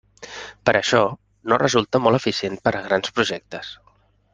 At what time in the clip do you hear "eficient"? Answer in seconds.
2.21-2.59